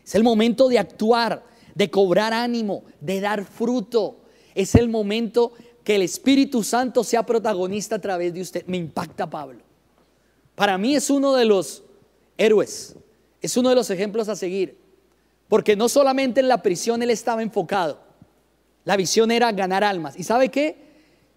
[0.03, 1.43] Es el momento de actuar,
[1.75, 4.21] de cobrar ánimo, de dar fruto.
[4.55, 5.53] Es el momento
[5.83, 8.65] que el Espíritu Santo sea protagonista a través de usted.
[8.65, 9.59] Me impacta Pablo.
[10.55, 11.83] Para mí es uno de los
[12.37, 12.95] héroes
[13.41, 14.77] es uno de los ejemplos a seguir,
[15.47, 17.99] porque no solamente en la prisión él estaba enfocado,
[18.85, 20.17] la visión era ganar almas.
[20.17, 20.77] ¿Y sabe qué?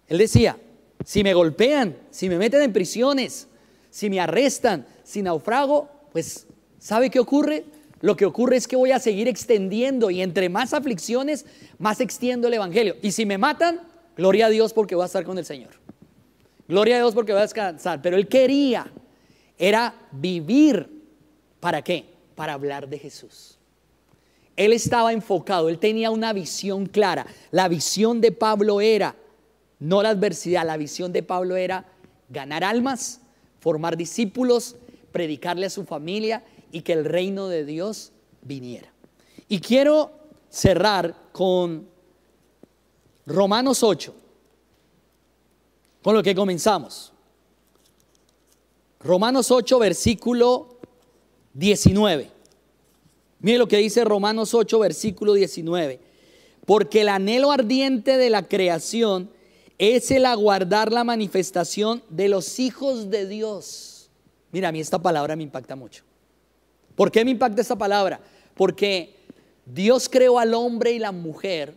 [0.07, 0.57] Él decía,
[1.05, 3.47] si me golpean, si me meten en prisiones,
[3.89, 6.47] si me arrestan, si naufrago, pues
[6.79, 7.65] ¿sabe qué ocurre?
[8.01, 11.45] Lo que ocurre es que voy a seguir extendiendo y entre más aflicciones,
[11.77, 12.97] más extiendo el Evangelio.
[13.01, 13.81] Y si me matan,
[14.17, 15.71] gloria a Dios porque voy a estar con el Señor.
[16.67, 18.01] Gloria a Dios porque voy a descansar.
[18.01, 18.91] Pero él quería,
[19.57, 21.02] era vivir
[21.63, 22.03] ¿Para qué?
[22.35, 23.57] Para hablar de Jesús.
[24.57, 27.25] Él estaba enfocado, él tenía una visión clara.
[27.51, 29.15] La visión de Pablo era,
[29.79, 31.85] no la adversidad, la visión de Pablo era
[32.27, 33.21] ganar almas,
[33.61, 34.75] formar discípulos,
[35.13, 38.91] predicarle a su familia y que el reino de Dios viniera.
[39.47, 40.11] Y quiero
[40.49, 41.87] cerrar con
[43.25, 44.13] Romanos 8,
[46.01, 47.13] con lo que comenzamos.
[48.99, 50.72] Romanos 8, versículo
[51.53, 52.29] 19.
[53.39, 55.99] Mire lo que dice Romanos 8, versículo 19.
[56.65, 59.29] Porque el anhelo ardiente de la creación
[59.77, 64.09] es el aguardar la manifestación de los hijos de Dios.
[64.51, 66.03] Mira, a mí esta palabra me impacta mucho.
[66.95, 68.21] ¿Por qué me impacta esta palabra?
[68.55, 69.15] Porque
[69.65, 71.75] Dios creó al hombre y la mujer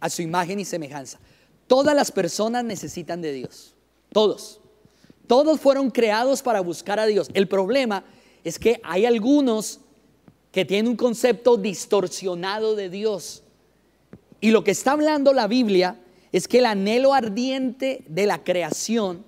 [0.00, 1.20] a su imagen y semejanza.
[1.66, 3.74] Todas las personas necesitan de Dios.
[4.12, 4.60] Todos.
[5.26, 7.28] Todos fueron creados para buscar a Dios.
[7.34, 8.04] El problema
[8.44, 9.80] es que hay algunos
[10.52, 13.42] que tienen un concepto distorsionado de Dios.
[14.40, 15.98] Y lo que está hablando la Biblia
[16.30, 19.24] es que el anhelo ardiente de la creación,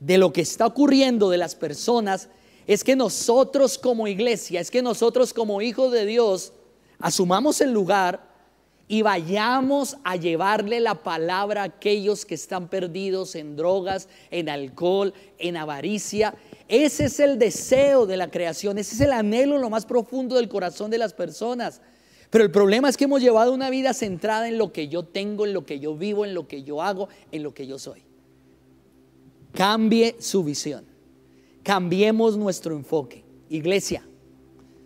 [0.00, 2.28] de lo que está ocurriendo de las personas,
[2.66, 6.52] es que nosotros como iglesia, es que nosotros como hijos de Dios,
[6.98, 8.26] asumamos el lugar
[8.88, 15.12] y vayamos a llevarle la palabra a aquellos que están perdidos en drogas, en alcohol,
[15.38, 16.34] en avaricia,
[16.68, 20.36] ese es el deseo de la creación, ese es el anhelo en lo más profundo
[20.36, 21.80] del corazón de las personas.
[22.30, 25.46] Pero el problema es que hemos llevado una vida centrada en lo que yo tengo,
[25.46, 28.02] en lo que yo vivo, en lo que yo hago, en lo que yo soy.
[29.52, 30.84] Cambie su visión.
[31.62, 33.24] Cambiemos nuestro enfoque.
[33.48, 34.06] Iglesia,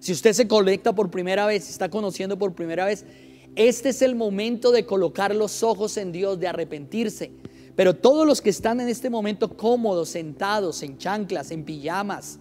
[0.00, 3.04] si usted se conecta por primera vez, está conociendo por primera vez,
[3.56, 7.32] este es el momento de colocar los ojos en Dios, de arrepentirse,
[7.76, 12.38] pero todos los que están en este momento cómodos, sentados, en chanclas, en pijamas,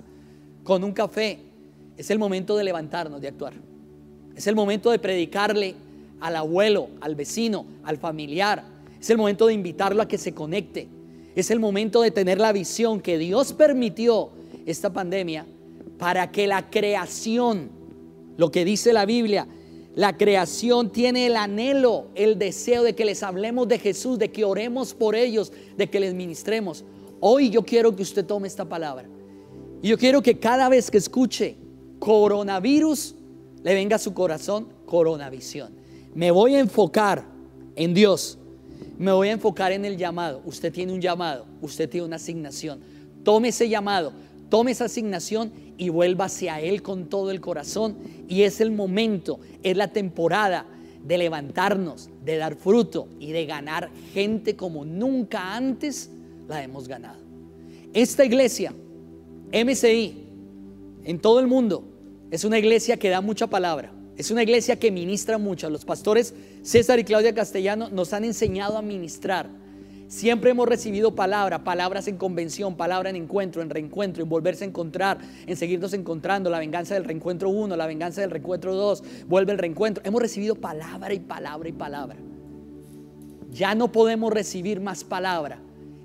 [0.63, 1.39] con un café,
[1.97, 3.53] es el momento de levantarnos, de actuar.
[4.35, 5.75] Es el momento de predicarle
[6.19, 8.63] al abuelo, al vecino, al familiar.
[8.99, 10.87] Es el momento de invitarlo a que se conecte.
[11.35, 14.29] Es el momento de tener la visión que Dios permitió
[14.65, 15.45] esta pandemia
[15.97, 17.69] para que la creación,
[18.37, 19.47] lo que dice la Biblia,
[19.99, 24.45] la creación tiene el anhelo, el deseo de que les hablemos de Jesús, de que
[24.45, 26.85] oremos por ellos, de que les ministremos.
[27.19, 29.09] Hoy yo quiero que usted tome esta palabra.
[29.81, 31.57] Y yo quiero que cada vez que escuche
[31.99, 33.13] coronavirus,
[33.61, 35.73] le venga a su corazón coronavisión.
[36.15, 37.25] Me voy a enfocar
[37.75, 38.37] en Dios.
[38.97, 40.41] Me voy a enfocar en el llamado.
[40.45, 42.79] Usted tiene un llamado, usted tiene una asignación.
[43.25, 44.13] Tome ese llamado,
[44.49, 47.95] tome esa asignación y vuelva hacia Él con todo el corazón.
[48.27, 50.67] Y es el momento, es la temporada
[51.03, 56.11] de levantarnos, de dar fruto y de ganar gente como nunca antes
[56.47, 57.19] la hemos ganado.
[57.93, 58.73] Esta iglesia,
[59.53, 60.25] MCI,
[61.05, 61.85] en todo el mundo,
[62.29, 65.69] es una iglesia que da mucha palabra, Es una iglesia que ministra mucho.
[65.69, 69.49] Los pastores César y Claudia Castellano nos han enseñado a ministrar.
[70.09, 74.67] Siempre hemos recibido palabra, palabras en convención, palabra en encuentro, en reencuentro, en volverse a
[74.67, 79.51] encontrar, en seguirnos encontrando, la venganza del reencuentro 1, la venganza del reencuentro 2, vuelve
[79.51, 80.03] el reencuentro.
[80.03, 82.17] Hemos recibido palabra y palabra y palabra.
[83.51, 85.61] Ya no podemos recibir más palabra.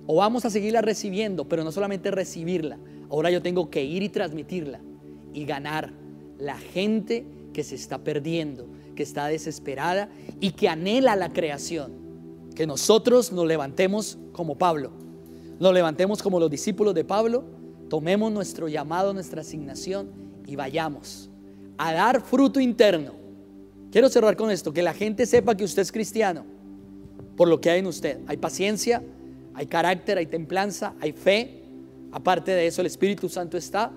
[0.07, 2.77] O vamos a seguirla recibiendo, pero no solamente recibirla.
[3.09, 4.81] Ahora yo tengo que ir y transmitirla
[5.33, 5.95] y ganar
[6.39, 12.04] la gente que se está perdiendo, que está desesperada y que anhela la creación
[12.55, 14.91] que nosotros nos levantemos como Pablo,
[15.59, 17.45] nos levantemos como los discípulos de Pablo,
[17.89, 20.11] tomemos nuestro llamado, nuestra asignación
[20.47, 21.31] y vayamos
[21.79, 23.13] a dar fruto interno.
[23.91, 26.45] Quiero cerrar con esto, que la gente sepa que usted es cristiano
[27.37, 28.19] por lo que hay en usted.
[28.27, 29.03] Hay paciencia,
[29.55, 31.63] hay carácter, hay templanza, hay fe.
[32.13, 33.91] Aparte de eso, el Espíritu Santo está.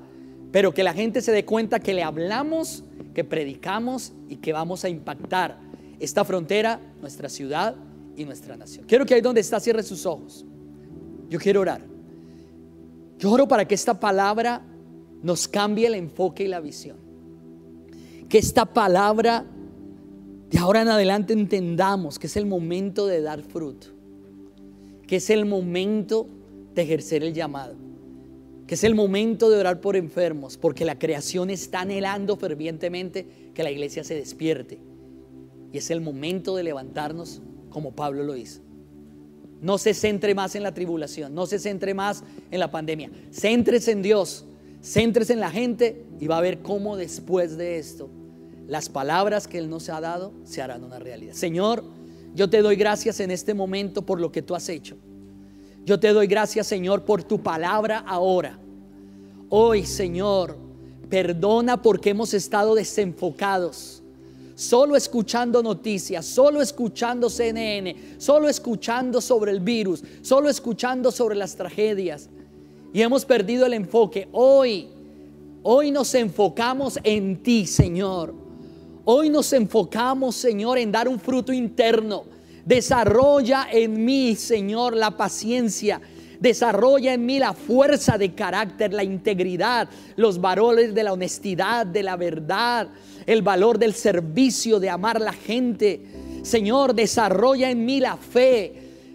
[0.51, 4.85] Pero que la gente se dé cuenta que le hablamos, que predicamos y que vamos
[4.85, 5.59] a impactar
[5.99, 7.75] esta frontera, nuestra ciudad,
[8.17, 8.85] y nuestra nación.
[8.87, 10.43] Quiero que ahí donde está cierre sus ojos.
[11.29, 11.81] Yo quiero orar.
[13.19, 14.61] Yo oro para que esta palabra
[15.21, 16.97] nos cambie el enfoque y la visión.
[18.27, 19.45] Que esta palabra
[20.49, 23.87] de ahora en adelante entendamos que es el momento de dar fruto.
[25.05, 26.27] Que es el momento
[26.73, 27.75] de ejercer el llamado.
[28.65, 30.57] Que es el momento de orar por enfermos.
[30.57, 34.79] Porque la creación está anhelando fervientemente que la iglesia se despierte.
[35.71, 38.61] Y es el momento de levantarnos como Pablo lo hizo.
[39.61, 43.09] No se centre más en la tribulación, no se centre más en la pandemia.
[43.31, 44.45] Céntrese en Dios,
[44.83, 48.09] céntrese en la gente y va a ver cómo después de esto
[48.67, 51.33] las palabras que Él nos ha dado se harán una realidad.
[51.33, 51.83] Señor,
[52.35, 54.97] yo te doy gracias en este momento por lo que tú has hecho.
[55.85, 58.59] Yo te doy gracias, Señor, por tu palabra ahora.
[59.49, 60.57] Hoy, Señor,
[61.09, 63.96] perdona porque hemos estado desenfocados
[64.57, 71.55] solo escuchando noticias, solo escuchando CNN, solo escuchando sobre el virus, solo escuchando sobre las
[71.55, 72.27] tragedias.
[72.91, 74.27] Y hemos perdido el enfoque.
[74.31, 74.87] Hoy,
[75.61, 78.33] hoy nos enfocamos en ti, Señor.
[79.05, 82.23] Hoy nos enfocamos, Señor, en dar un fruto interno.
[82.65, 86.01] Desarrolla en mí, Señor, la paciencia.
[86.39, 92.03] Desarrolla en mí la fuerza de carácter, la integridad, los valores de la honestidad, de
[92.03, 92.89] la verdad,
[93.25, 96.01] el valor del servicio, de amar a la gente.
[96.43, 98.73] Señor, desarrolla en mí la fe,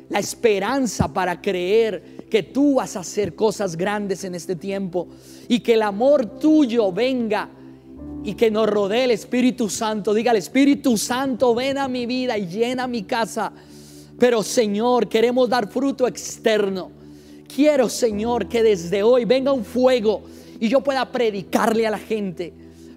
[0.09, 5.09] la esperanza para creer que tú vas a hacer cosas grandes en este tiempo
[5.49, 7.49] y que el amor tuyo venga
[8.25, 10.15] y que nos rodee el Espíritu Santo.
[10.15, 13.53] Diga el Espíritu Santo, ven a mi vida y llena mi casa.
[14.19, 17.02] Pero Señor, queremos dar fruto externo.
[17.55, 20.23] Quiero, Señor, que desde hoy venga un fuego
[20.59, 22.53] y yo pueda predicarle a la gente.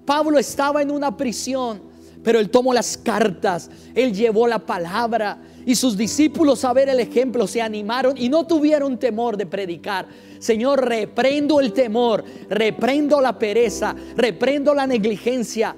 [0.06, 1.82] Pablo estaba en una prisión,
[2.24, 7.00] pero él tomó las cartas, él llevó la palabra y sus discípulos a ver el
[7.00, 10.06] ejemplo se animaron y no tuvieron temor de predicar.
[10.40, 15.76] Señor, reprendo el temor, reprendo la pereza, reprendo la negligencia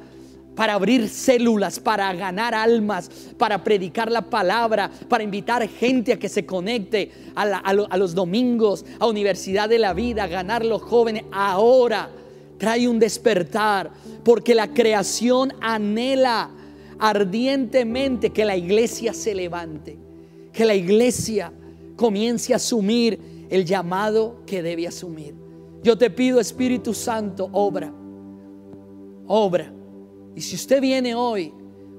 [0.58, 6.28] para abrir células, para ganar almas, para predicar la palabra, para invitar gente a que
[6.28, 11.26] se conecte a, a los domingos, a Universidad de la Vida, a ganar los jóvenes
[11.32, 12.10] ahora
[12.58, 13.92] trae un despertar,
[14.24, 16.50] porque la creación anhela
[16.98, 19.96] ardientemente que la iglesia se levante,
[20.52, 21.54] que la iglesia
[21.96, 23.20] comience a asumir
[23.52, 25.36] el llamado que debe asumir.
[25.84, 27.94] Yo te pido, Espíritu Santo, obra,
[29.28, 29.77] obra.
[30.38, 31.52] Y si usted viene hoy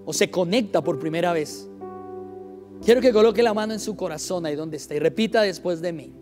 [0.06, 1.68] o se conecta por primera vez,
[2.84, 5.92] quiero que coloque la mano en su corazón ahí donde está y repita después de
[5.92, 6.12] mí,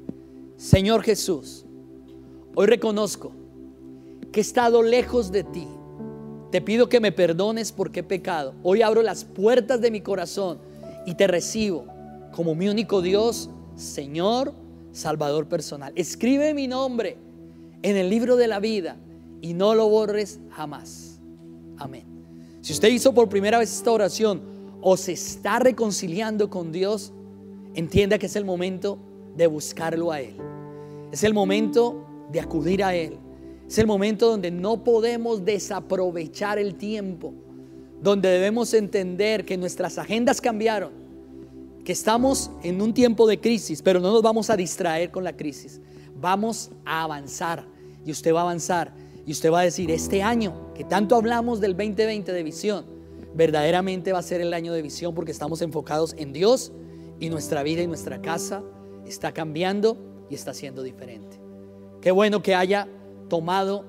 [0.56, 1.66] Señor Jesús,
[2.54, 3.32] hoy reconozco
[4.32, 5.68] que he estado lejos de ti.
[6.50, 8.54] Te pido que me perdones porque he pecado.
[8.62, 10.58] Hoy abro las puertas de mi corazón
[11.04, 11.84] y te recibo
[12.32, 14.54] como mi único Dios, Señor,
[14.90, 15.92] Salvador personal.
[15.96, 17.18] Escribe mi nombre
[17.82, 18.96] en el libro de la vida
[19.42, 21.05] y no lo borres jamás.
[21.78, 22.04] Amén.
[22.60, 24.42] Si usted hizo por primera vez esta oración
[24.80, 27.12] o se está reconciliando con Dios,
[27.74, 28.98] entienda que es el momento
[29.36, 30.36] de buscarlo a Él.
[31.12, 33.18] Es el momento de acudir a Él.
[33.68, 37.34] Es el momento donde no podemos desaprovechar el tiempo,
[38.02, 40.92] donde debemos entender que nuestras agendas cambiaron,
[41.84, 45.36] que estamos en un tiempo de crisis, pero no nos vamos a distraer con la
[45.36, 45.80] crisis.
[46.20, 47.66] Vamos a avanzar
[48.04, 48.92] y usted va a avanzar
[49.26, 52.86] y usted va a decir, este año que tanto hablamos del 2020 de visión,
[53.34, 56.72] verdaderamente va a ser el año de visión porque estamos enfocados en Dios
[57.18, 58.62] y nuestra vida y nuestra casa
[59.04, 59.98] está cambiando
[60.30, 61.40] y está siendo diferente.
[62.00, 62.88] Qué bueno que haya
[63.28, 63.84] tomado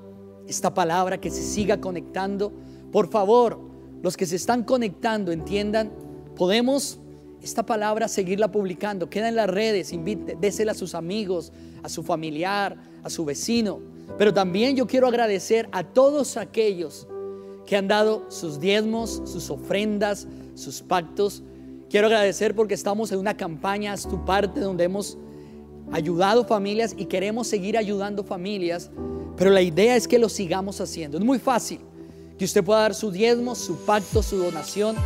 [0.48, 2.52] esta palabra, que se siga conectando.
[2.90, 3.60] Por favor,
[4.02, 5.92] los que se están conectando entiendan,
[6.34, 6.98] podemos
[7.42, 12.02] esta palabra seguirla publicando, queda en las redes, invite, désela a sus amigos, a su
[12.02, 13.80] familiar, a su vecino.
[14.16, 17.06] Pero también yo quiero agradecer a todos aquellos
[17.66, 21.42] que han dado sus diezmos, sus ofrendas, sus pactos.
[21.90, 25.18] Quiero agradecer porque estamos en una campaña, es tu parte, donde hemos
[25.92, 28.90] ayudado familias y queremos seguir ayudando familias,
[29.36, 31.18] pero la idea es que lo sigamos haciendo.
[31.18, 31.80] Es muy fácil
[32.38, 34.96] que usted pueda dar su diezmo, su pacto, su donación.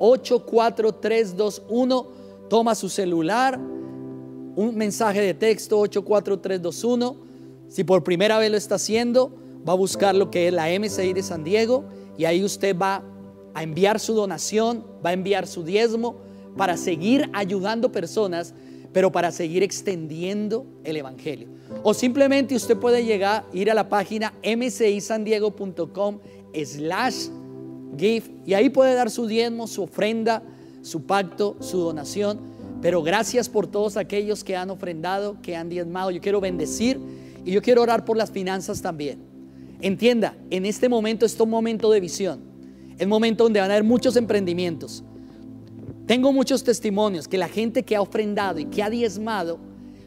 [0.00, 2.06] 84321,
[2.48, 7.27] toma su celular, un mensaje de texto 84321.
[7.68, 9.34] Si por primera vez lo está haciendo,
[9.68, 11.84] va a buscar lo que es la MCI de San Diego
[12.16, 13.02] y ahí usted va
[13.54, 16.16] a enviar su donación, va a enviar su diezmo
[16.56, 18.54] para seguir ayudando personas,
[18.92, 21.48] pero para seguir extendiendo el Evangelio.
[21.82, 26.18] O simplemente usted puede llegar, ir a la página mcisandiego.com
[26.64, 27.28] slash
[27.96, 30.42] give y ahí puede dar su diezmo, su ofrenda,
[30.82, 32.40] su pacto, su donación.
[32.80, 36.10] Pero gracias por todos aquellos que han ofrendado, que han diezmado.
[36.10, 37.00] Yo quiero bendecir
[37.44, 39.18] y yo quiero orar por las finanzas también.
[39.80, 42.40] Entienda, en este momento es un momento de visión.
[42.98, 45.04] Es momento donde van a haber muchos emprendimientos.
[46.06, 49.58] Tengo muchos testimonios que la gente que ha ofrendado y que ha diezmado,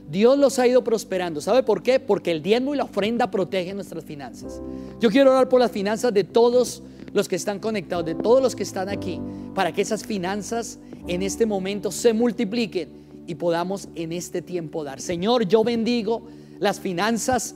[0.10, 1.40] Dios los ha ido prosperando.
[1.40, 2.00] ¿Sabe por qué?
[2.00, 4.62] Porque el diezmo y la ofrenda protegen nuestras finanzas.
[5.00, 8.56] Yo quiero orar por las finanzas de todos los que están conectados, de todos los
[8.56, 9.22] que están aquí,
[9.54, 12.90] para que esas finanzas en este momento se multipliquen
[13.28, 15.00] y podamos en este tiempo dar.
[15.00, 16.24] Señor, yo bendigo
[16.62, 17.56] las finanzas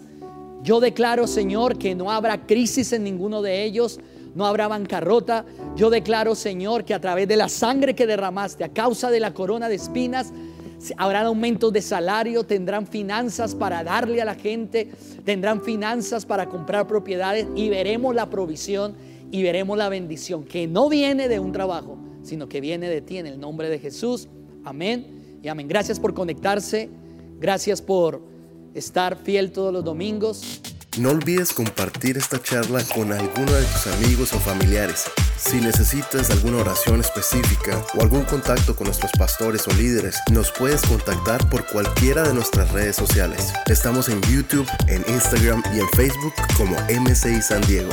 [0.65, 3.99] yo declaro, Señor, que no habrá crisis en ninguno de ellos,
[4.33, 5.45] no habrá bancarrota.
[5.75, 9.31] Yo declaro, Señor, que a través de la sangre que derramaste a causa de la
[9.31, 10.33] corona de espinas,
[10.97, 14.89] habrán aumentos de salario, tendrán finanzas para darle a la gente,
[15.23, 18.95] tendrán finanzas para comprar propiedades y veremos la provisión
[19.29, 23.19] y veremos la bendición que no viene de un trabajo, sino que viene de ti
[23.19, 24.29] en el nombre de Jesús.
[24.63, 25.67] Amén y amén.
[25.67, 26.89] Gracias por conectarse.
[27.39, 28.34] Gracias por
[28.75, 30.61] estar fiel todos los domingos.
[30.97, 35.05] No olvides compartir esta charla con alguno de tus amigos o familiares.
[35.37, 40.81] Si necesitas alguna oración específica o algún contacto con nuestros pastores o líderes, nos puedes
[40.83, 43.51] contactar por cualquiera de nuestras redes sociales.
[43.67, 47.91] Estamos en YouTube, en Instagram y en Facebook como MCI San Diego.